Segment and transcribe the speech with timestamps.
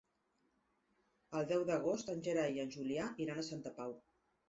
[1.41, 3.99] El deu d'agost en Gerai i en Julià iran a Santa Pau.